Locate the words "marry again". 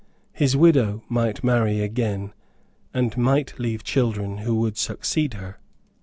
1.43-2.33